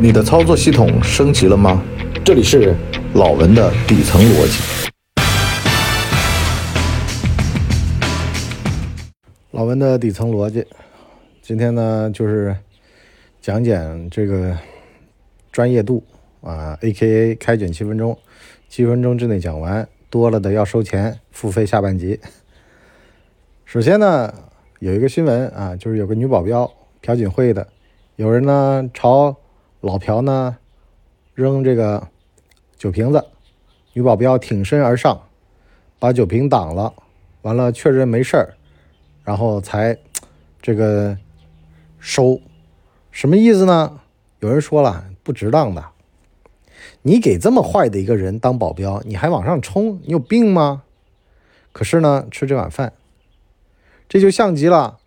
[0.00, 1.82] 你的操作系统升级了吗？
[2.24, 2.72] 这里是
[3.14, 4.90] 老文的底层逻辑。
[9.50, 10.64] 老文的底层逻辑，
[11.42, 12.56] 今天呢就是
[13.40, 14.56] 讲讲这个
[15.50, 16.04] 专业度
[16.42, 18.16] 啊，A.K.A 开卷七分钟，
[18.68, 22.20] 七分钟之内讲完，多了的要收钱，付费下半集。
[23.64, 24.32] 首先呢，
[24.78, 26.70] 有一个新闻啊，就是有个女保镖
[27.00, 27.66] 朴槿惠的，
[28.14, 29.36] 有人呢朝
[29.80, 30.56] 老朴呢
[31.34, 32.08] 扔这个
[32.76, 33.24] 酒瓶子，
[33.92, 35.22] 女保镖挺身而上，
[35.98, 36.92] 把酒瓶挡了，
[37.42, 38.54] 完了确认没事儿。
[39.22, 39.96] 然后才
[40.60, 41.16] 这个
[41.98, 42.40] 收，
[43.10, 44.00] 什么意思呢？
[44.40, 45.84] 有人说了不值当的，
[47.02, 50.82] 你给这么坏的一个人当保镖，你还往上冲，你有病吗？
[51.72, 52.92] 可是呢，吃这碗饭，
[54.08, 54.97] 这就像极了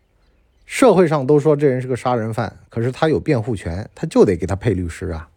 [0.71, 5.29] 社会上都说这人是个杀人犯，可是他有辩护权，他就得给他配律师啊。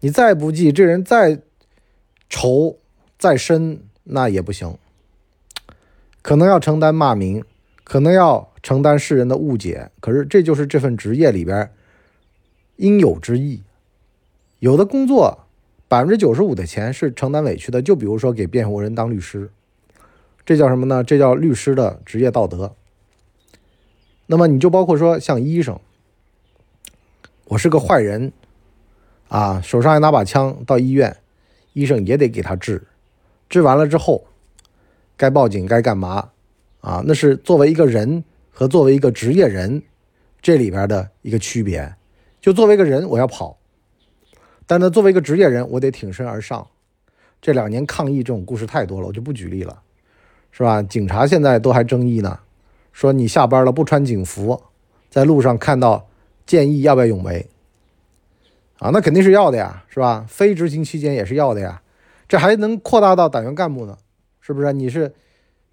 [0.00, 1.38] 你再不济，这人再
[2.30, 2.78] 仇
[3.18, 4.78] 再深，那也不行，
[6.22, 7.44] 可能要承担骂名。
[7.84, 11.70] 可能要承担世人的误解，可是这就是这份职业里边
[12.76, 13.62] 应有之义。
[14.60, 15.46] 有的工作
[15.88, 19.50] 百分之九十五的钱是承担委屈的，就比如说给辩护人当律师，
[20.46, 21.04] 这叫什么呢？
[21.04, 22.74] 这叫律师的职业道德。
[24.26, 25.78] 那么你就包括说像医生，
[27.46, 28.32] 我是个坏人
[29.28, 31.16] 啊，手上还拿把枪到医院，
[31.72, 32.82] 医生也得给他治，
[33.48, 34.24] 治完了之后
[35.16, 36.30] 该报警该干嘛？
[36.80, 39.82] 啊，那是作为一个人和作为一个职业人，
[40.40, 41.94] 这里边的一个区别。
[42.40, 43.56] 就作为一个人，我要跑；
[44.66, 46.66] 但呢，作为一个职业人，我得挺身而上。
[47.40, 49.80] 这两年抗议这种故事太多了，我就不举例了，
[50.50, 50.82] 是吧？
[50.82, 52.40] 警察现在都还争议呢，
[52.92, 54.62] 说你下班了不穿警服，
[55.10, 56.08] 在路上看到
[56.46, 57.48] 建议要不要勇为？
[58.78, 60.26] 啊，那肯定是要的呀，是吧？
[60.28, 61.82] 非执行期间也是要的呀。
[62.28, 63.98] 这还能扩大到党员干部呢，
[64.40, 64.72] 是不是？
[64.72, 65.14] 你是？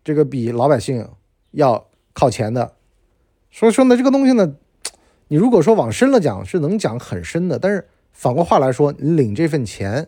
[0.02, 1.08] 这个比老百姓
[1.52, 2.74] 要靠前的，
[3.52, 4.56] 所以说呢，这个东西呢，
[5.28, 7.60] 你如果说往深了讲，是能讲很深的。
[7.60, 10.08] 但是反过话来说，你领这份钱，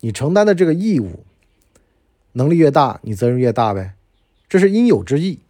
[0.00, 1.24] 你承担的这个义务，
[2.32, 3.92] 能力越大，你责任越大呗，
[4.48, 5.40] 这是应有之义。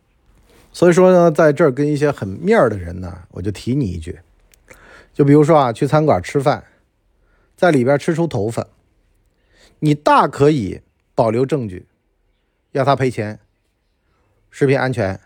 [0.74, 4.20] 所以说呢，在这儿跟一些很面儿的人呢，我就提你一句，
[5.14, 6.64] 就比如说啊，去餐馆吃饭，
[7.56, 8.66] 在里边吃出头发，
[9.78, 10.80] 你大可以
[11.14, 11.86] 保留证据，
[12.72, 13.38] 要他赔钱。
[14.50, 15.20] 食品安全，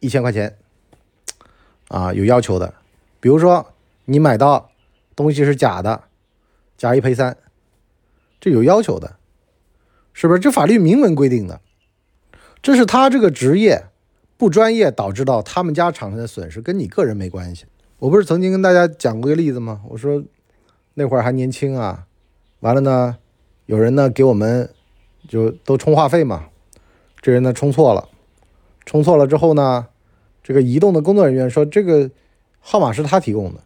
[0.00, 0.56] 一千块钱，
[1.88, 2.72] 啊，有要求的。
[3.20, 3.74] 比如说
[4.04, 4.70] 你买到
[5.14, 6.04] 东西是假的，
[6.78, 7.36] 假一赔三，
[8.40, 9.16] 这有要求的，
[10.14, 10.38] 是不是？
[10.40, 11.60] 这法律明文规定的，
[12.62, 13.88] 这是他这个职业
[14.36, 17.66] 不专业导致到他们家产生的损失，跟你个人没关系。
[17.98, 19.80] 我不是曾经跟大家讲过一个例子吗？
[19.88, 20.22] 我说
[20.94, 22.06] 那会儿还年轻啊，
[22.60, 23.16] 完了呢，
[23.66, 24.68] 有人呢给我们
[25.28, 26.46] 就都充话费嘛，
[27.20, 28.08] 这人呢充错了。
[28.84, 29.86] 充错了之后呢，
[30.42, 32.10] 这个移动的工作人员说这个
[32.60, 33.60] 号码是他提供的，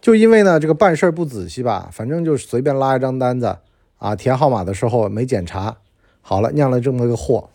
[0.00, 3.58] 就因为呢这个办事不仔细吧，反正就是随便拉一张单子
[3.98, 5.76] 啊，填号码的时候没检查，
[6.20, 7.50] 好了酿了这么个祸，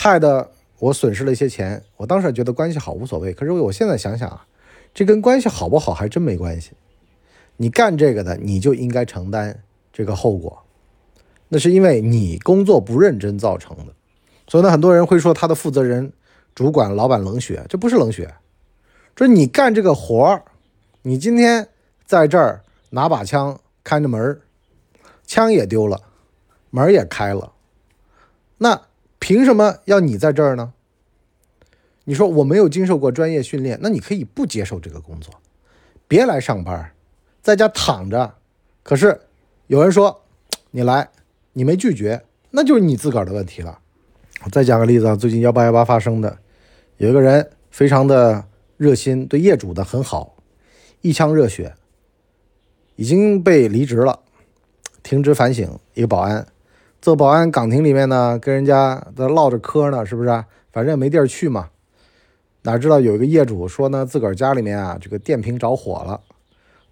[0.00, 0.48] 害得
[0.78, 1.82] 我损失了一些钱。
[1.96, 4.46] 我当时觉得关系好无所谓，可是我现在想想啊，
[4.94, 6.70] 这跟关系好不好还真没关系。
[7.56, 9.60] 你干这个的，你就应该承担
[9.92, 10.62] 这个后果，
[11.48, 13.86] 那是因为你工作不认真造成的。
[14.46, 16.12] 所以呢，很多人会说他的负责人、
[16.54, 18.32] 主管、老板冷血，这不是冷血，
[19.16, 20.44] 这你干这个活儿，
[21.02, 21.66] 你今天
[22.06, 24.40] 在这儿拿把枪看着门儿，
[25.26, 26.00] 枪也丢了，
[26.70, 27.52] 门也开了，
[28.58, 28.80] 那
[29.28, 30.72] 凭什么要你在这儿呢？
[32.04, 35.34] 你说我没有经受过专业训练，那你可以不接受这个工作，
[36.06, 36.92] 别来上班，
[37.42, 38.36] 在家躺着。
[38.82, 39.20] 可是
[39.66, 40.22] 有人说
[40.70, 41.10] 你来，
[41.52, 43.78] 你没拒绝，那就是你自个儿的问题了。
[44.44, 46.38] 我再讲个例子啊，最近幺八幺八发生的，
[46.96, 48.46] 有一个人非常的
[48.78, 50.36] 热心，对业主的很好，
[51.02, 51.74] 一腔热血，
[52.96, 54.20] 已经被离职了，
[55.02, 55.78] 停职反省。
[55.92, 56.46] 一个保安
[57.00, 60.28] 做保安岗亭里面呢，跟人家在唠着嗑呢，是不是？
[60.72, 61.70] 反正也没地儿去嘛。
[62.62, 66.20] 哪知道有一个业主说呢，自个儿家里面啊，这个电瓶着火了，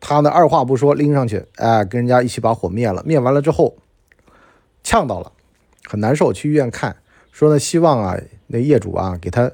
[0.00, 3.02] 他呢二话不说拎上去，哎，跟人家一起把火灭了。
[3.04, 3.76] 灭完了之后，
[4.82, 5.32] 呛到了，
[5.84, 6.96] 很难受，去医院看。
[7.32, 8.16] 说呢，希望啊，
[8.46, 9.50] 那业主啊，给他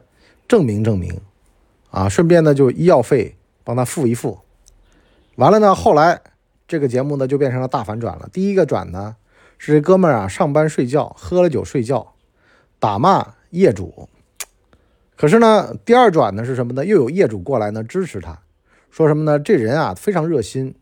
[0.46, 1.18] 证明证明，
[1.90, 4.38] 啊，顺便呢就医药费帮他付一付。
[5.36, 6.20] 完了呢，后来
[6.68, 8.28] 这个节目呢就变成了大反转了。
[8.32, 9.16] 第一个转呢
[9.64, 12.14] 是这哥们儿啊上班睡觉，喝了酒睡觉，
[12.80, 14.08] 打骂业主。
[15.14, 16.84] 可是呢，第二转呢是什么呢？
[16.84, 18.40] 又有业主过来呢支持他，
[18.90, 19.38] 说什么呢？
[19.38, 20.74] 这人啊非常热心，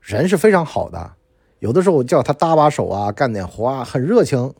[0.00, 1.12] 人是非常好的。
[1.60, 4.52] 有的时候我叫他搭把手啊，干点活啊，很热情，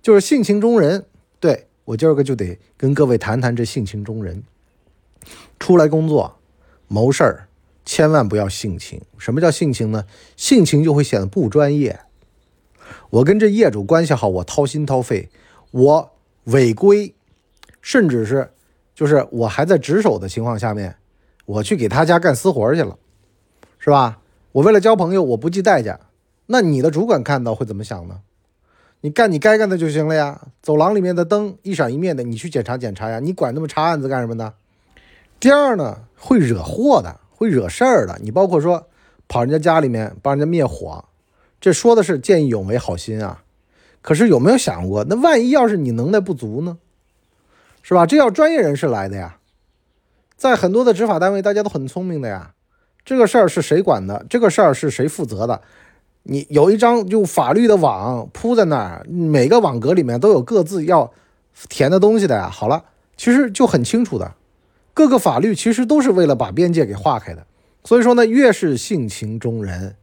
[0.00, 1.04] 就是性情中人。
[1.40, 4.42] 对我今儿个就得跟各位谈谈这性情中人。
[5.58, 6.38] 出来工作
[6.86, 7.48] 谋事儿，
[7.84, 9.02] 千万不要性情。
[9.18, 10.06] 什么叫性情呢？
[10.38, 12.00] 性情就会显得不专业。
[13.10, 15.28] 我跟这业主关系好，我掏心掏肺，
[15.70, 16.10] 我
[16.44, 17.14] 违规，
[17.80, 18.50] 甚至是
[18.94, 20.96] 就是我还在值守的情况下面，
[21.46, 22.96] 我去给他家干私活去了，
[23.78, 24.18] 是吧？
[24.52, 26.00] 我为了交朋友，我不计代价。
[26.46, 28.20] 那你的主管看到会怎么想呢？
[29.02, 30.48] 你干你该干的就行了呀。
[30.60, 33.20] 走廊里面的灯一闪一灭的，你去检查检查呀。
[33.20, 34.54] 你管那么查案子干什么呢？
[35.38, 38.18] 第二呢，会惹祸的，会惹事儿的。
[38.22, 38.88] 你包括说
[39.28, 41.04] 跑人家家里面帮人家灭火。
[41.60, 43.42] 这说的是见义勇为、好心啊，
[44.00, 46.78] 可是有没有想过，那万一要是你能耐不足呢？
[47.82, 48.06] 是吧？
[48.06, 49.38] 这要专业人士来的呀，
[50.36, 52.52] 在很多的执法单位，大家都很聪明的呀。
[53.04, 54.26] 这个事儿是谁管的？
[54.28, 55.62] 这个事儿是谁负责的？
[56.24, 61.10] 你有一张就法律的网铺在那儿，每个网格里面都有各自要
[61.70, 62.50] 填的东西的呀。
[62.50, 62.84] 好了，
[63.16, 64.34] 其实就很清楚的，
[64.92, 67.46] 各个法律其实都是为了把边界给划开的。
[67.82, 69.96] 所以说呢，越是性情中人。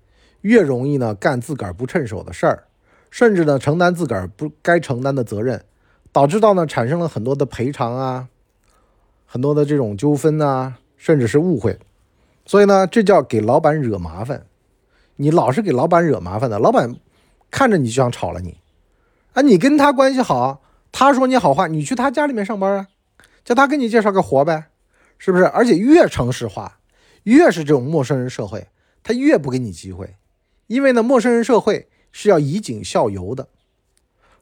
[0.45, 2.65] 越容易呢干自个儿不趁手的事儿，
[3.09, 5.65] 甚至呢承担自个儿不该承担的责任，
[6.11, 8.27] 导致到呢产生了很多的赔偿啊，
[9.25, 11.79] 很多的这种纠纷啊，甚至是误会。
[12.45, 14.45] 所以呢，这叫给老板惹麻烦。
[15.15, 16.95] 你老是给老板惹麻烦的，老板
[17.49, 18.59] 看着你就想炒了你。
[19.33, 22.87] 啊，你跟他关系好，他说你好话，你去他家里面上班啊，
[23.43, 24.65] 叫他给你介绍个活呗，
[25.17, 25.45] 是不是？
[25.45, 26.77] 而且越城市化，
[27.23, 28.67] 越是这种陌生人社会，
[29.01, 30.13] 他越不给你机会。
[30.67, 33.47] 因为呢，陌生人社会是要以儆效尤的，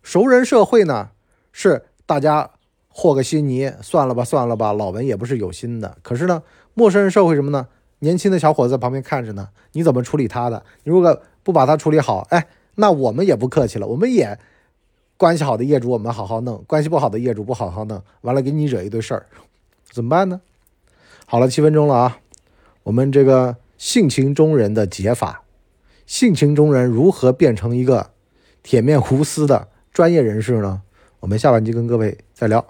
[0.02, 1.10] 熟人社会呢
[1.52, 2.52] 是大家
[2.88, 5.98] 和个稀泥，算了吧，算了吧，老文也不是有心的。
[6.02, 6.44] 可是呢，
[6.74, 7.68] 陌生人社会什么呢？
[8.00, 10.64] 年轻的小伙子在旁边看着呢，你怎么处理他的？
[10.84, 14.38] 你如果不把他处理好，哎，那我们也不客气了，我们也
[15.18, 19.25] 关系好的业主我们好好弄，关系不好的业主不好好弄，完了给你惹一堆事儿，
[19.90, 20.42] 怎么办呢？
[21.25, 22.20] 好了，七分钟了啊，
[22.84, 25.43] 我们这个性情中人的解法。
[26.13, 28.12] 性情中人如何变成一个
[28.62, 30.80] 铁面无私的专业人士呢？
[31.19, 32.63] 我们下半集跟各位再聊。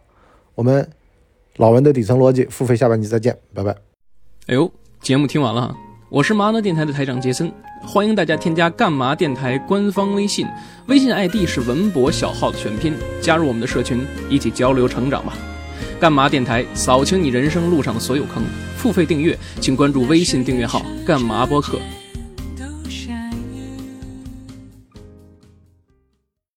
[0.55, 0.89] 我们
[1.57, 3.75] 老文的底层逻辑付费下半集再见，拜拜。
[4.47, 5.75] 哎呦，节目听完了，
[6.09, 7.51] 我是麻辣电台的台长杰森，
[7.85, 10.47] 欢迎大家添加干嘛电台官方微信，
[10.87, 15.33] 微信 ID 是文博小号的全拼，加入我们的社群，一起交流成长吧。
[15.99, 18.41] 干嘛电台扫清你人生路上的所有坑，
[18.77, 21.77] 付费订阅请关注微信订阅号干嘛播客。